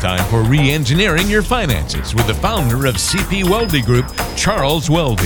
[0.00, 5.20] time for re engineering your finances with the founder of CP Welde Group, Charles Welde.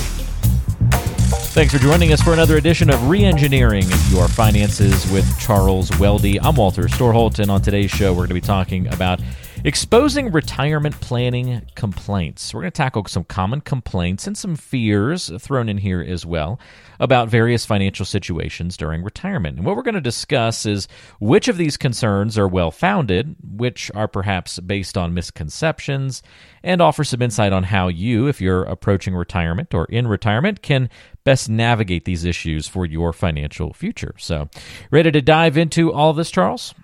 [1.52, 6.40] Thanks for joining us for another edition of Reengineering Your Finances with Charles Welde.
[6.42, 9.20] I'm Walter Storholt, and on today's show, we're going to be talking about
[9.66, 12.52] Exposing retirement planning complaints.
[12.52, 16.60] We're going to tackle some common complaints and some fears thrown in here as well
[17.00, 19.56] about various financial situations during retirement.
[19.56, 20.86] And what we're going to discuss is
[21.18, 26.22] which of these concerns are well founded, which are perhaps based on misconceptions,
[26.62, 30.90] and offer some insight on how you, if you're approaching retirement or in retirement, can
[31.24, 34.14] best navigate these issues for your financial future.
[34.18, 34.50] So,
[34.90, 36.74] ready to dive into all this, Charles?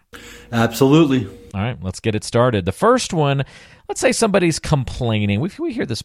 [0.51, 1.29] Absolutely.
[1.53, 2.65] All right, let's get it started.
[2.65, 3.45] The first one,
[3.89, 5.41] let's say somebody's complaining.
[5.41, 6.03] We, we hear this,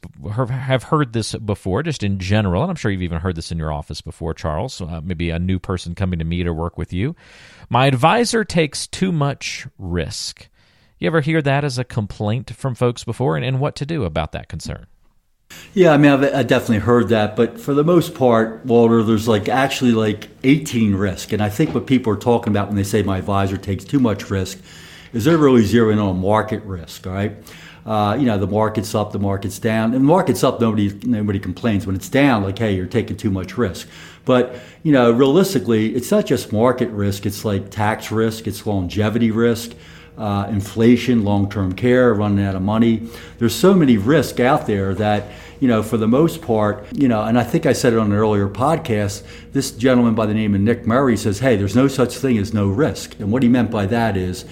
[0.49, 3.59] have heard this before, just in general, and I'm sure you've even heard this in
[3.59, 4.81] your office before, Charles.
[4.81, 7.16] Uh, maybe a new person coming to meet or work with you.
[7.70, 10.49] My advisor takes too much risk.
[10.98, 14.04] You ever hear that as a complaint from folks before, and, and what to do
[14.04, 14.88] about that concern?
[15.76, 19.27] Yeah, I mean, I've, I definitely heard that, but for the most part, Walter, there's
[19.27, 22.84] like actually like 18 risk, and I think what people are talking about when they
[22.84, 24.60] say my advisor takes too much risk
[25.16, 27.08] is they're really zeroing on market risk.
[27.08, 27.35] All right,
[27.85, 31.40] uh, you know, the market's up, the market's down, and the market's up, nobody nobody
[31.40, 31.88] complains.
[31.88, 33.88] When it's down, like, hey, you're taking too much risk.
[34.26, 39.32] But you know, realistically, it's not just market risk; it's like tax risk, it's longevity
[39.32, 39.72] risk
[40.18, 43.07] uh, inflation, long term care, running out of money.
[43.38, 47.24] There's so many risks out there that, you know, for the most part, you know,
[47.24, 50.55] and I think I said it on an earlier podcast, this gentleman by the name
[50.55, 53.20] of Nick Murray says, hey, there's no such thing as no risk.
[53.20, 54.46] And what he meant by that is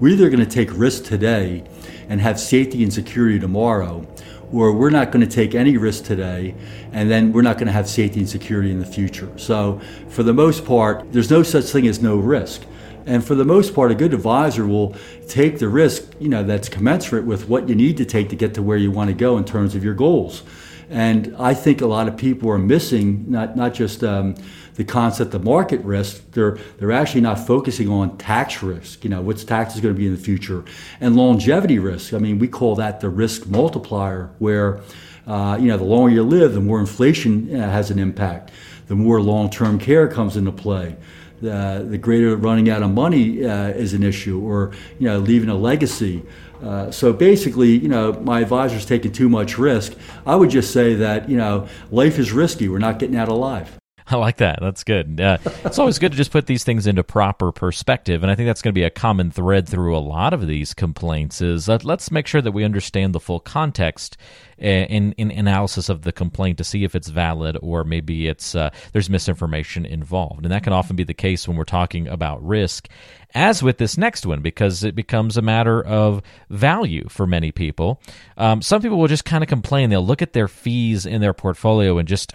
[0.00, 1.62] we're either going to take risk today
[2.08, 4.06] and have safety and security tomorrow,
[4.52, 6.54] or we're not going to take any risk today
[6.92, 9.30] and then we're not going to have safety and security in the future.
[9.36, 12.62] So, for the most part, there's no such thing as no risk.
[13.06, 14.94] And for the most part, a good advisor will
[15.28, 18.54] take the risk, you know, that's commensurate with what you need to take to get
[18.54, 20.42] to where you want to go in terms of your goals.
[20.90, 24.34] And I think a lot of people are missing not not just um,
[24.74, 26.32] the concept of market risk.
[26.32, 29.04] They're they're actually not focusing on tax risk.
[29.04, 30.64] You know, what's taxes going to be in the future,
[31.00, 32.12] and longevity risk.
[32.12, 34.80] I mean, we call that the risk multiplier, where
[35.28, 38.50] uh, you know the longer you live, the more inflation uh, has an impact,
[38.88, 40.96] the more long-term care comes into play
[41.40, 45.48] the, the greater running out of money uh, is an issue, or you know, leaving
[45.48, 46.22] a legacy.
[46.62, 49.94] Uh, so basically, you know, my advisor's taking too much risk.
[50.26, 52.68] I would just say that you know, life is risky.
[52.68, 53.80] We're not getting out alive.
[54.10, 54.58] I like that.
[54.60, 55.20] That's good.
[55.20, 58.48] Uh, it's always good to just put these things into proper perspective, and I think
[58.48, 61.40] that's going to be a common thread through a lot of these complaints.
[61.40, 64.16] Is that let's make sure that we understand the full context
[64.60, 68.56] uh, in, in analysis of the complaint to see if it's valid or maybe it's
[68.56, 72.44] uh, there's misinformation involved, and that can often be the case when we're talking about
[72.44, 72.88] risk
[73.34, 78.00] as with this next one, because it becomes a matter of value for many people.
[78.36, 79.90] Um, some people will just kind of complain.
[79.90, 82.32] They'll look at their fees in their portfolio and just,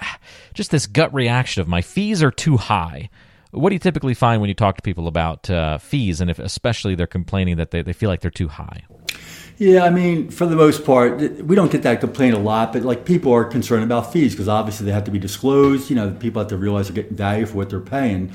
[0.53, 3.09] just this gut reaction of my fees are too high.
[3.51, 6.39] What do you typically find when you talk to people about uh, fees, and if
[6.39, 8.83] especially they're complaining that they, they feel like they're too high?
[9.57, 12.81] Yeah, I mean, for the most part, we don't get that complaint a lot, but
[12.81, 15.89] like people are concerned about fees because obviously they have to be disclosed.
[15.89, 18.33] You know, people have to realize they're getting value for what they're paying.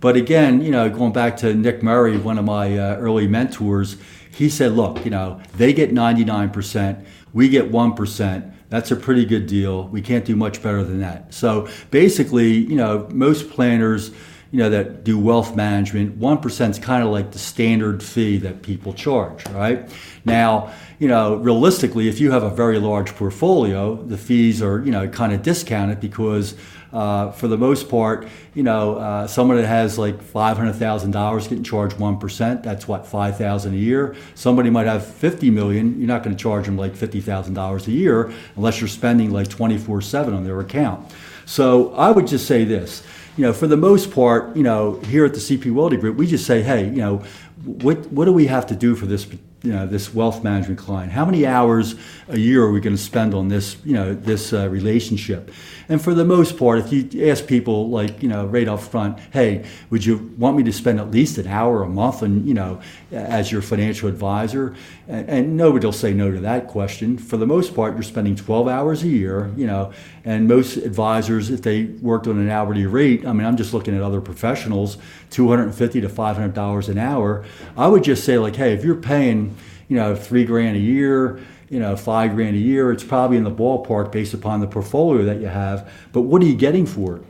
[0.00, 3.96] But again, you know, going back to Nick Murray, one of my uh, early mentors,
[4.32, 8.54] he said, look, you know, they get 99%, we get 1%.
[8.68, 9.88] That's a pretty good deal.
[9.88, 11.32] We can't do much better than that.
[11.32, 14.10] So basically, you know, most planners,
[14.50, 18.62] you know, that do wealth management, 1% is kind of like the standard fee that
[18.62, 19.90] people charge, right?
[20.24, 24.90] Now, you know, realistically, if you have a very large portfolio, the fees are, you
[24.90, 26.54] know, kind of discounted because
[26.92, 31.10] uh, for the most part, you know, uh, someone that has like five hundred thousand
[31.10, 32.62] dollars getting charged one percent.
[32.62, 34.16] That's what five thousand a year.
[34.34, 35.98] Somebody might have fifty million.
[35.98, 39.30] You're not going to charge them like fifty thousand dollars a year unless you're spending
[39.30, 41.12] like twenty four seven on their account.
[41.44, 43.02] So I would just say this.
[43.36, 46.26] You know, for the most part, you know, here at the CP Welde Group, we
[46.26, 47.22] just say, hey, you know,
[47.64, 49.26] what what do we have to do for this
[49.68, 51.12] you know this wealth management client?
[51.12, 51.94] How many hours
[52.28, 55.50] a year are we going to spend on this you know this uh, relationship?
[55.90, 59.18] And for the most part if you ask people like you know right up front
[59.30, 62.54] hey would you want me to spend at least an hour a month and you
[62.54, 62.80] know
[63.12, 64.74] as your financial advisor?
[65.06, 67.18] And, and nobody will say no to that question.
[67.18, 69.92] For the most part you're spending 12 hours a year you know
[70.24, 73.94] and most advisors if they worked on an hourly rate i mean i'm just looking
[73.94, 74.98] at other professionals
[75.30, 77.44] 250 to 500 dollars an hour.
[77.76, 79.54] I would just say like hey if you're paying
[79.88, 82.92] you know, three grand a year, you know, five grand a year.
[82.92, 85.90] It's probably in the ballpark based upon the portfolio that you have.
[86.12, 87.22] But what are you getting for it?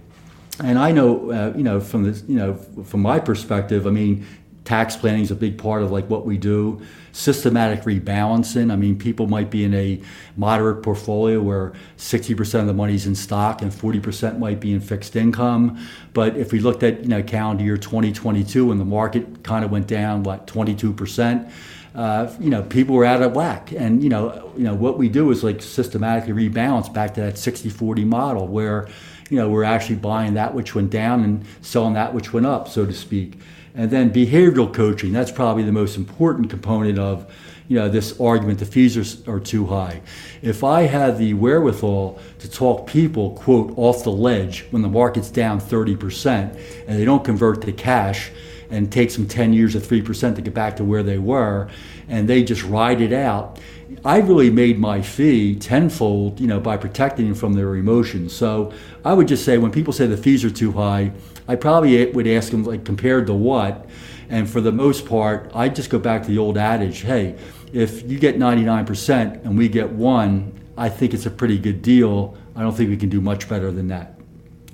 [0.62, 4.26] And I know, uh, you know, from the, you know, from my perspective, I mean,
[4.68, 6.80] tax planning is a big part of like what we do.
[7.12, 8.70] Systematic rebalancing.
[8.70, 10.00] I mean, people might be in a
[10.36, 15.16] moderate portfolio where 60% of the money's in stock and 40% might be in fixed
[15.16, 15.78] income.
[16.12, 19.70] But if we looked at you know calendar year 2022 when the market kind of
[19.70, 21.50] went down what 22%.
[21.94, 23.72] Uh, you know, people were out of whack.
[23.72, 27.34] And, you know, you know, what we do is like systematically rebalance back to that
[27.34, 28.88] 60-40 model where,
[29.30, 32.68] you know, we're actually buying that which went down and selling that which went up,
[32.68, 33.38] so to speak.
[33.74, 37.32] And then behavioral coaching, that's probably the most important component of,
[37.68, 40.00] you know, this argument the fees are, are too high.
[40.42, 45.30] If I had the wherewithal to talk people, quote, off the ledge when the market's
[45.30, 46.58] down 30%
[46.88, 48.30] and they don't convert to cash
[48.70, 51.68] and takes them 10 years at 3% to get back to where they were,
[52.08, 53.58] and they just ride it out,
[54.04, 58.34] I really made my fee tenfold, you know, by protecting them from their emotions.
[58.34, 58.72] So
[59.04, 61.12] I would just say when people say the fees are too high,
[61.46, 63.86] I probably would ask them like compared to what.
[64.28, 67.38] And for the most part, I just go back to the old adage, hey,
[67.72, 72.36] if you get 99% and we get one, I think it's a pretty good deal.
[72.54, 74.20] I don't think we can do much better than that.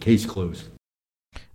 [0.00, 0.73] Case closed.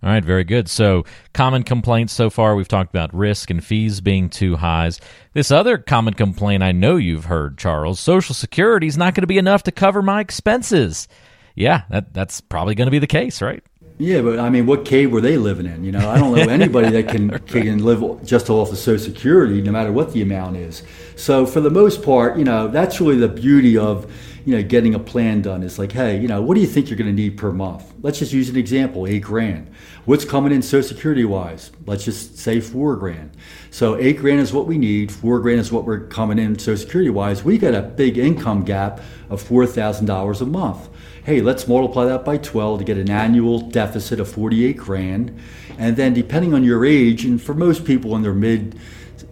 [0.02, 0.68] All right, very good.
[0.68, 1.04] So,
[1.34, 4.90] common complaints so far, we've talked about risk and fees being too high.
[5.34, 9.26] This other common complaint I know you've heard, Charles Social Security is not going to
[9.26, 11.06] be enough to cover my expenses.
[11.54, 13.62] Yeah, that, that's probably going to be the case, right?
[13.98, 15.84] Yeah, but I mean, what cave were they living in?
[15.84, 17.46] You know, I don't know anybody that can right.
[17.46, 20.82] can live just off of Social Security, no matter what the amount is.
[21.16, 24.10] So, for the most part, you know, that's really the beauty of
[24.50, 26.90] you know, getting a plan done is like, hey, you know, what do you think
[26.90, 27.84] you're going to need per month?
[28.02, 29.70] Let's just use an example, eight grand.
[30.06, 31.70] What's coming in Social Security wise?
[31.86, 33.30] Let's just say four grand.
[33.70, 35.12] So eight grand is what we need.
[35.12, 37.44] Four grand is what we're coming in Social Security wise.
[37.44, 40.88] We got a big income gap of four thousand dollars a month.
[41.22, 45.38] Hey, let's multiply that by 12 to get an annual deficit of 48 grand.
[45.78, 48.76] And then depending on your age, and for most people in their mid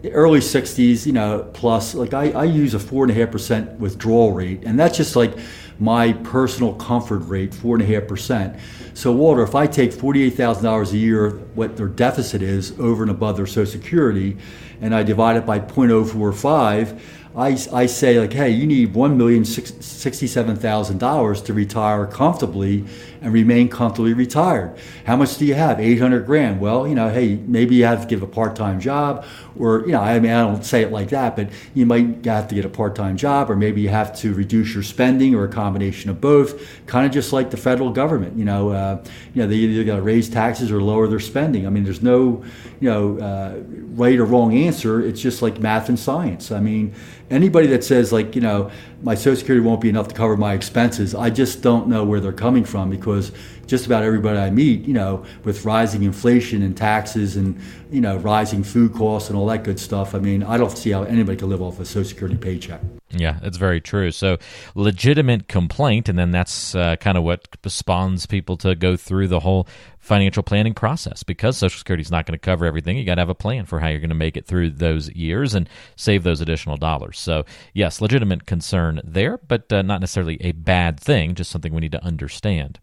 [0.05, 3.79] early 60s, you know, plus, like I, I use a four and a half percent
[3.81, 5.37] withdrawal rate, and that's just like
[5.81, 8.59] my personal comfort rate, four and a half percent.
[8.95, 13.37] So, Walter, if I take $48,000 a year, what their deficit is over and above
[13.37, 14.37] their Social Security,
[14.81, 17.01] and I divide it by 0.045,
[17.39, 22.85] I, I say like, hey, you need one million sixty-seven thousand dollars to retire comfortably
[23.21, 24.77] and remain comfortably retired.
[25.05, 25.79] How much do you have?
[25.79, 26.61] Eight hundred grand.
[26.61, 29.25] Well, you know, hey, maybe you have to give a part-time job,
[29.57, 32.49] or you know, I mean, I don't say it like that, but you might have
[32.49, 35.49] to get a part-time job, or maybe you have to reduce your spending, or a
[35.49, 36.61] combination of both.
[36.87, 38.37] Kind of just like the federal government.
[38.37, 41.69] You know, uh, you know, they either got to raise taxes or lower their spending.
[41.69, 42.45] I mean, there's no,
[42.81, 43.63] you know, uh,
[43.95, 45.01] right or wrong answer.
[45.01, 46.51] It's just like math and science.
[46.51, 46.95] I mean
[47.31, 48.71] anybody that says like you know
[49.03, 52.21] my social security won't be enough to cover my expenses i just don't know where
[52.21, 53.33] they're coming from because
[53.67, 57.61] just about everybody i meet you know with rising inflation and taxes and
[57.91, 60.91] you know rising food costs and all that good stuff i mean i don't see
[60.91, 62.81] how anybody can live off a social security paycheck
[63.11, 64.11] yeah, that's very true.
[64.11, 64.37] So,
[64.75, 69.41] legitimate complaint, and then that's uh, kind of what spawns people to go through the
[69.41, 69.67] whole
[70.09, 72.97] financial planning process because Social Security is not going to cover everything.
[72.97, 75.11] You got to have a plan for how you're going to make it through those
[75.11, 77.19] years and save those additional dollars.
[77.19, 77.45] So,
[77.75, 81.93] yes, legitimate concern there, but uh, not necessarily a bad thing, just something we need
[81.93, 82.81] to understand.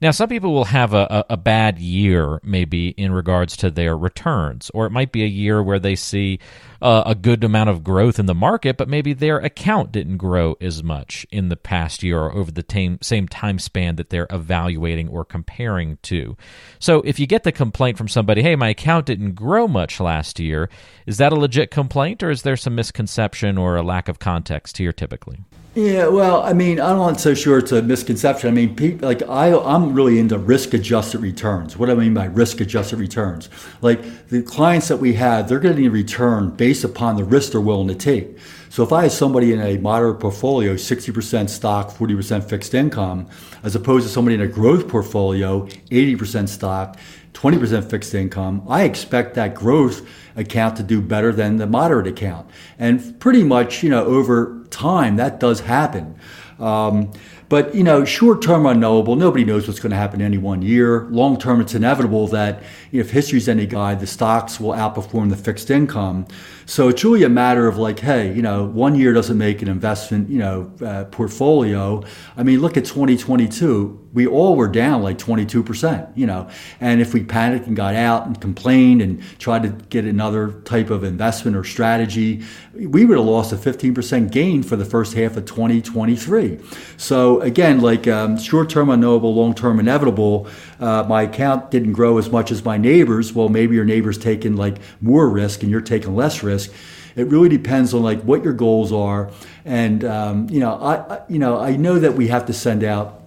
[0.00, 4.70] Now, some people will have a, a, bad year, maybe in regards to their returns,
[4.72, 6.38] or it might be a year where they see
[6.80, 10.56] uh, a good amount of growth in the market, but maybe their account didn't grow
[10.60, 14.28] as much in the past year or over the tam- same time span that they're
[14.30, 16.36] evaluating or comparing to.
[16.78, 20.38] So, if you get the complaint from somebody, hey, my account didn't grow much last
[20.38, 20.70] year,
[21.06, 24.78] is that a legit complaint, or is there some misconception or a lack of context
[24.78, 25.40] here typically?
[25.78, 28.48] Yeah, well, I mean, I'm not so sure it's a misconception.
[28.48, 31.76] I mean, people, like I, I'm really into risk-adjusted returns.
[31.76, 33.48] What do I mean by risk-adjusted returns?
[33.80, 37.60] Like the clients that we have, they're getting a return based upon the risk they're
[37.60, 38.40] willing to take.
[38.70, 43.28] So if I have somebody in a moderate portfolio, 60% stock, 40% fixed income,
[43.62, 46.96] as opposed to somebody in a growth portfolio, 80% stock,
[47.34, 50.04] 20% fixed income, I expect that growth
[50.34, 52.50] account to do better than the moderate account.
[52.80, 56.18] And pretty much, you know, over time, that does happen.
[56.58, 57.12] Um,
[57.48, 59.16] but you know, short term unknowable.
[59.16, 61.06] Nobody knows what's going to happen any one year.
[61.10, 65.70] Long term, it's inevitable that if history's any guide, the stocks will outperform the fixed
[65.70, 66.26] income.
[66.68, 69.68] So it's really a matter of like, hey, you know, one year doesn't make an
[69.68, 72.04] investment, you know, uh, portfolio.
[72.36, 76.48] I mean, look at 2022 we all were down like 22%, you know.
[76.80, 80.90] And if we panicked and got out and complained and tried to get another type
[80.90, 82.42] of investment or strategy,
[82.74, 86.58] we would have lost a 15% gain for the first half of 2023.
[86.96, 90.48] So again, like um, short-term unknowable, long-term inevitable.
[90.80, 93.32] Uh, my account didn't grow as much as my neighbors.
[93.34, 96.57] Well, maybe your neighbor's taking like more risk and you're taking less risk.
[96.66, 99.30] It really depends on like what your goals are,
[99.64, 102.84] and um, you know, I, I you know I know that we have to send
[102.84, 103.22] out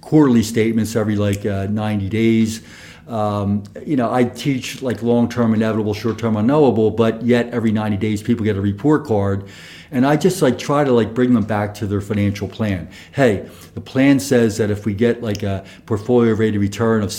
[0.00, 2.62] quarterly statements every like uh, 90 days.
[3.06, 8.22] Um, you know, I teach like long-term inevitable, short-term unknowable, but yet every 90 days
[8.22, 9.44] people get a report card.
[9.92, 12.88] And I just like try to like bring them back to their financial plan.
[13.12, 17.12] Hey, the plan says that if we get like a portfolio rate of return of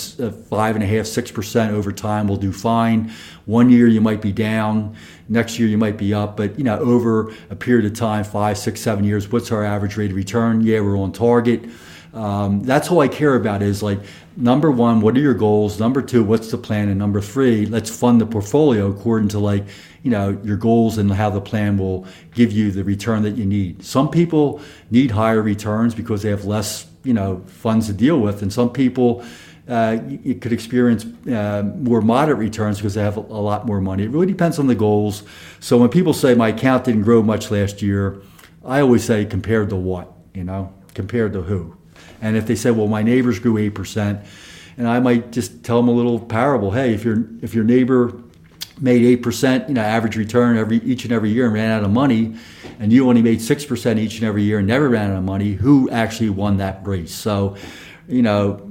[0.48, 3.10] five and a half, six percent over time, we'll do fine.
[3.46, 4.94] One year you might be down,
[5.30, 8.58] next year you might be up, but you know, over a period of time, five,
[8.58, 10.60] six, seven years, what's our average rate of return?
[10.60, 11.64] Yeah, we're on target.
[12.12, 14.00] Um, that's all I care about is like
[14.38, 15.80] number one, what are your goals?
[15.80, 16.88] Number two, what's the plan?
[16.88, 19.66] And number three, let's fund the portfolio according to like,
[20.04, 23.44] you know, your goals and how the plan will give you the return that you
[23.44, 23.84] need.
[23.84, 28.40] Some people need higher returns because they have less, you know, funds to deal with.
[28.42, 29.24] And some people,
[29.68, 33.80] uh, you could experience uh, more moderate returns because they have a, a lot more
[33.80, 34.04] money.
[34.04, 35.24] It really depends on the goals.
[35.58, 38.22] So when people say my account didn't grow much last year,
[38.64, 41.77] I always say compared to what, you know, compared to who.
[42.20, 44.24] And if they said, well, my neighbors grew 8%,
[44.76, 46.70] and I might just tell them a little parable.
[46.70, 48.12] Hey, if your if your neighbor
[48.80, 51.82] made eight percent, you know, average return every each and every year and ran out
[51.82, 52.36] of money,
[52.78, 55.24] and you only made six percent each and every year and never ran out of
[55.24, 57.12] money, who actually won that race?
[57.12, 57.56] So,
[58.06, 58.70] you know,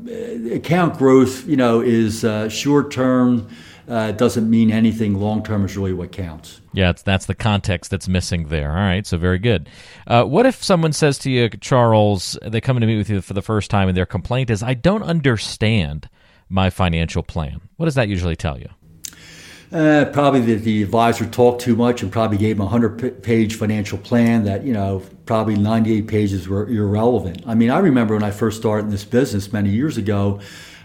[0.52, 3.50] account growth, you know, is uh, short term
[3.88, 5.20] uh, doesn't mean anything.
[5.20, 6.62] Long term is really what counts.
[6.74, 8.72] Yeah, that's the context that's missing there.
[8.72, 9.70] All right, so very good.
[10.06, 13.22] Uh, what if someone says to you, Charles, they come in to meet with you
[13.22, 16.10] for the first time, and their complaint is, "I don't understand
[16.50, 18.70] my financial plan." What does that usually tell you?
[19.72, 23.56] Uh, probably that the advisor talked too much and probably gave him a hundred page
[23.56, 27.44] financial plan that you know probably 98 pages were irrelevant.
[27.46, 30.40] I mean, I remember when I first started in this business many years ago.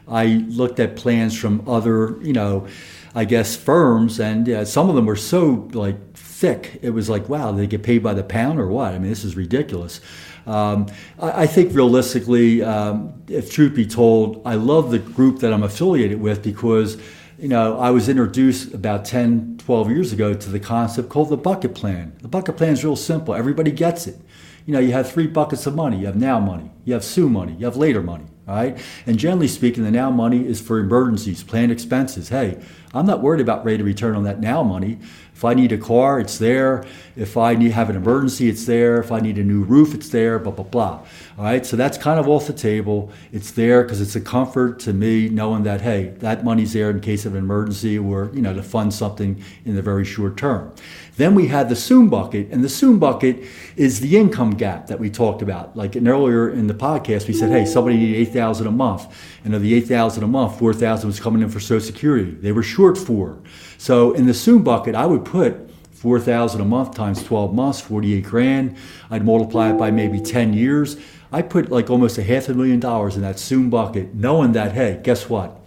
[0.08, 2.66] I looked at plans from other, you know,
[3.14, 6.78] I guess firms, and uh, some of them were so like thick.
[6.82, 8.94] It was like, wow, they get paid by the pound or what?
[8.94, 10.00] I mean, this is ridiculous.
[10.46, 10.86] Um,
[11.20, 15.62] I, I, think realistically, um, if truth be told, I love the group that I'm
[15.62, 17.00] affiliated with because,
[17.38, 21.36] you know, I was introduced about 10, 12 years ago to the concept called the
[21.36, 22.16] bucket plan.
[22.22, 23.34] The bucket plan is real simple.
[23.34, 24.18] Everybody gets it.
[24.66, 25.98] You know, you have three buckets of money.
[25.98, 28.24] You have now money, you have soon money, you have later money.
[28.46, 28.76] Right?
[29.06, 32.28] And generally speaking, the now money is for emergencies, planned expenses.
[32.28, 32.60] Hey,
[32.94, 34.98] I'm not worried about rate of return on that now money.
[35.34, 36.84] If I need a car, it's there.
[37.16, 39.00] If I need have an emergency, it's there.
[39.00, 40.38] If I need a new roof, it's there.
[40.38, 41.06] Blah blah blah.
[41.38, 43.10] All right, so that's kind of off the table.
[43.32, 47.00] It's there because it's a comfort to me knowing that hey, that money's there in
[47.00, 50.72] case of an emergency or you know to fund something in the very short term.
[51.16, 53.44] Then we had the soon bucket, and the soon bucket
[53.76, 55.76] is the income gap that we talked about.
[55.76, 59.14] Like in earlier in the podcast, we said, hey, somebody needed eight thousand a month,
[59.44, 62.30] and of the eight thousand a month, four thousand was coming in for Social Security.
[62.30, 63.38] They were short four.
[63.78, 67.80] So in the soon bucket, I would put four thousand a month times twelve months,
[67.80, 68.76] forty-eight grand.
[69.10, 70.96] I'd multiply it by maybe ten years.
[71.30, 74.72] I put like almost a half a million dollars in that soon bucket, knowing that
[74.72, 75.58] hey, guess what?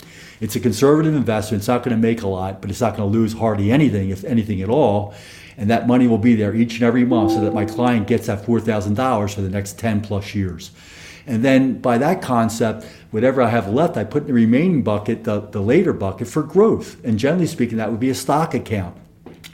[0.41, 1.62] It's a conservative investment.
[1.62, 4.10] It's not going to make a lot, but it's not going to lose hardly anything,
[4.10, 5.13] if anything at all.
[5.57, 8.27] And that money will be there each and every month so that my client gets
[8.27, 10.72] that $4,000 for the next 10 plus years.
[11.27, 15.24] And then by that concept, whatever I have left, I put in the remaining bucket,
[15.24, 17.01] the, the later bucket, for growth.
[17.05, 18.93] And generally speaking, that would be a stock account.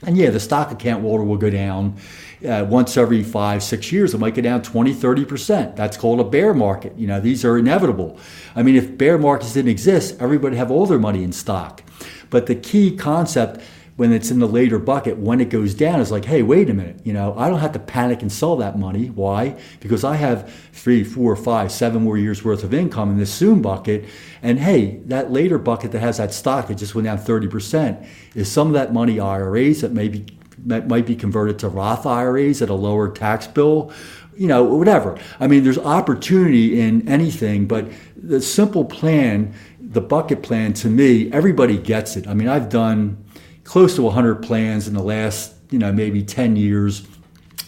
[0.02, 1.96] And yeah, the stock account Walter will go down
[2.44, 4.16] uh, once every five, six years.
[4.16, 5.76] It might go down 20, 30%.
[5.76, 6.98] That's called a bear market.
[6.98, 8.18] You know, these are inevitable.
[8.56, 11.84] I mean, if bear markets didn't exist, everybody would have all their money in stock.
[12.32, 13.64] But the key concept
[14.02, 16.74] when it's in the later bucket, when it goes down, it's like, hey, wait a
[16.74, 19.12] minute, you know, I don't have to panic and sell that money.
[19.12, 19.56] Why?
[19.80, 23.62] Because I have three, four, five, seven more years worth of income in this soon
[23.62, 24.06] bucket.
[24.42, 28.04] And hey, that later bucket that has that stock that just went down 30%
[28.34, 30.26] is some of that money IRAs that maybe
[30.66, 33.94] that might be converted to Roth IRAs at a lower tax bill,
[34.36, 35.16] you know, whatever.
[35.40, 41.32] I mean, there's opportunity in anything, but the simple plan, the bucket plan, to me,
[41.32, 42.28] everybody gets it.
[42.28, 43.24] I mean, I've done
[43.72, 47.08] close to 100 plans in the last, you know, maybe 10 years.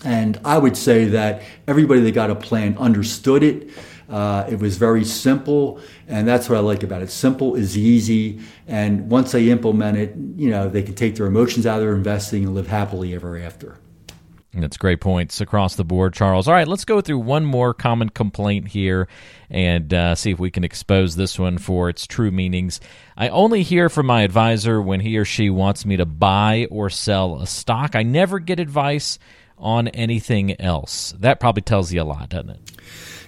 [0.03, 3.69] And I would say that everybody that got a plan understood it.
[4.10, 5.79] Uh, it was very simple,
[6.10, 7.10] and that's what I like about it.
[7.10, 11.65] Simple is easy, and once they implement it, you know, they can take their emotions
[11.65, 13.77] out of their investing and live happily ever after.
[14.55, 16.48] That's great points across the board, Charles.
[16.48, 19.07] All right, let's go through one more common complaint here
[19.50, 22.79] and uh, see if we can expose this one for its true meanings.
[23.17, 26.91] I only hear from my advisor when he or she wants me to buy or
[26.91, 27.95] sell a stock.
[27.95, 29.17] I never get advice
[29.57, 31.15] on anything else.
[31.19, 32.72] That probably tells you a lot, doesn't it?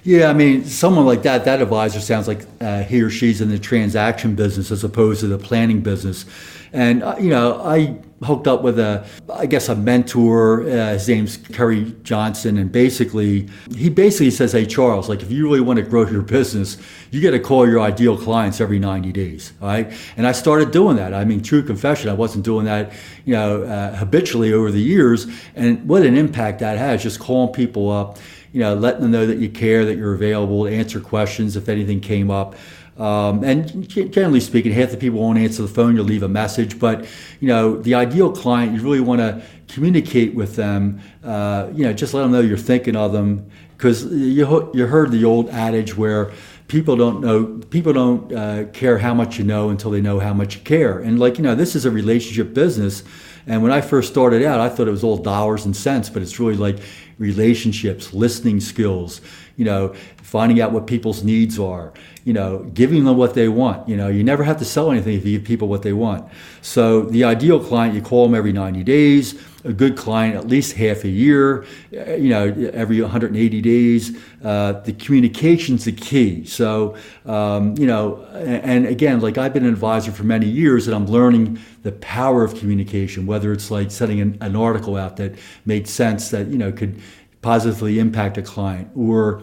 [0.04, 3.50] Yeah, I mean, someone like that, that advisor sounds like uh, he or she's in
[3.50, 6.26] the transaction business as opposed to the planning business.
[6.72, 10.64] And, uh, you know, I hooked up with a, I guess, a mentor.
[10.64, 12.58] Uh, his name's Kerry Johnson.
[12.58, 16.22] And basically, he basically says, hey, Charles, like, if you really want to grow your
[16.22, 16.78] business,
[17.12, 19.54] you got to call your ideal clients every 90 days.
[19.62, 19.92] All right.
[20.18, 21.14] And I started doing that.
[21.14, 22.92] I mean, true confession, I wasn't doing that,
[23.26, 25.28] you know, uh, habitually over the years.
[25.56, 28.18] And what an impact that has, just calling people up
[28.56, 31.68] you know, letting them know that you care, that you're available to answer questions if
[31.68, 32.56] anything came up.
[32.98, 35.96] Um, and generally speaking, half the people won't answer the phone.
[35.96, 37.06] You'll leave a message, but
[37.42, 41.02] you know, the ideal client, you really want to communicate with them.
[41.24, 45.12] Uh, you know, just let them know you're thinking of them because you you heard
[45.12, 46.32] the old adage where
[46.68, 50.34] people don't know people don't uh, care how much you know until they know how
[50.34, 51.00] much you care.
[51.00, 53.04] And like you know, this is a relationship business.
[53.48, 56.24] And when I first started out, I thought it was all dollars and cents, but
[56.24, 56.80] it's really like
[57.20, 59.22] relationships, listening skills,
[59.58, 61.94] you know, finding out what people's needs are,
[62.26, 63.88] you know, giving them what they want.
[63.88, 66.30] You know, you never have to sell anything if you give people what they want.
[66.62, 69.40] So the ideal client, you call them every 90 days.
[69.64, 71.66] A good client, at least half a year.
[71.92, 74.18] Uh, you know, every 180 days.
[74.44, 76.46] Uh, the communication's the key.
[76.46, 76.96] So,
[77.26, 81.08] um, you know, and, again, like I've been an advisor for many years, and I'm
[81.08, 83.26] learning the power of communication.
[83.26, 85.34] Whether it's like sending an, an article out that
[85.66, 87.02] made sense, that you know could
[87.46, 89.40] positively impact a client, or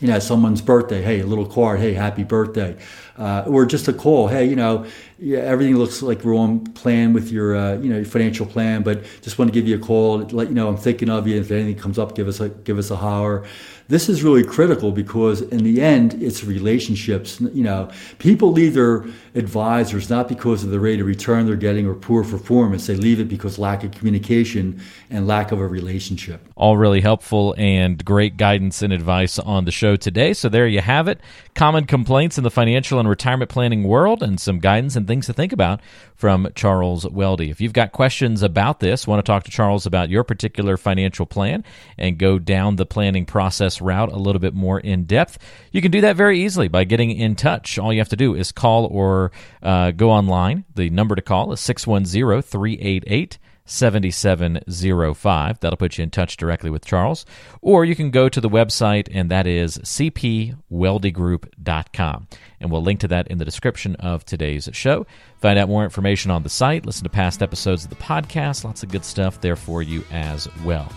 [0.00, 2.74] you know, someone's birthday, hey, a little card, hey, happy birthday,
[3.18, 4.86] uh, or just a call, hey, you know,
[5.18, 8.82] yeah, everything looks like we're on plan with your, uh, you know, your financial plan,
[8.82, 11.40] but just want to give you a call, let you know I'm thinking of you.
[11.40, 13.44] If anything comes up, give us a give us a holler.
[13.86, 17.38] This is really critical because in the end, it's relationships.
[17.40, 19.04] You know, people leave their
[19.34, 22.86] advisors not because of the rate of return they're getting or poor performance.
[22.86, 24.80] They leave it because lack of communication
[25.10, 26.40] and lack of a relationship.
[26.56, 30.32] All really helpful and great guidance and advice on the show today.
[30.32, 31.20] So there you have it.
[31.54, 35.52] Common complaints in the financial retirement planning world and some guidance and things to think
[35.52, 35.80] about
[36.14, 37.50] from Charles Welde.
[37.50, 41.26] If you've got questions about this, want to talk to Charles about your particular financial
[41.26, 41.64] plan
[41.98, 45.38] and go down the planning process route a little bit more in depth,
[45.72, 47.78] you can do that very easily by getting in touch.
[47.78, 50.64] All you have to do is call or uh, go online.
[50.74, 55.60] The number to call is 610 388 7705.
[55.60, 57.24] That'll put you in touch directly with Charles.
[57.62, 62.28] Or you can go to the website, and that is cpweldegroup.com.
[62.60, 65.06] And we'll link to that in the description of today's show.
[65.38, 68.64] Find out more information on the site, listen to past episodes of the podcast.
[68.64, 70.90] Lots of good stuff there for you as well.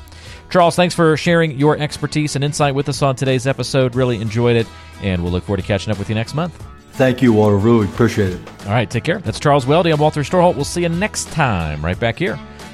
[0.49, 3.95] Charles, thanks for sharing your expertise and insight with us on today's episode.
[3.95, 4.67] Really enjoyed it,
[5.01, 6.63] and we'll look forward to catching up with you next month.
[6.93, 7.57] Thank you, Walter.
[7.57, 8.39] Really appreciate it.
[8.65, 9.19] All right, take care.
[9.19, 9.93] That's Charles Welde.
[9.93, 10.55] I'm Walter Storholt.
[10.55, 12.39] We'll see you next time right back here